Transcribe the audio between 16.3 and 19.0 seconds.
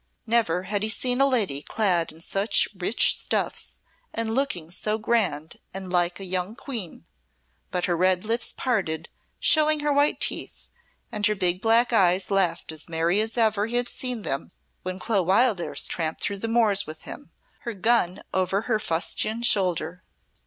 the moors with him, her gun over her